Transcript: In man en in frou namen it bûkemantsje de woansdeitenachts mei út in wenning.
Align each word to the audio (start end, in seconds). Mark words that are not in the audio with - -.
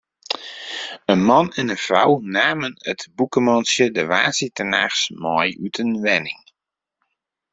In 1.13 1.19
man 1.29 1.47
en 1.59 1.69
in 1.73 1.83
frou 1.87 2.11
namen 2.37 2.73
it 2.91 3.01
bûkemantsje 3.17 3.85
de 3.95 4.03
woansdeitenachts 4.11 5.01
mei 5.21 5.49
út 5.65 5.75
in 5.83 5.91
wenning. 6.03 6.43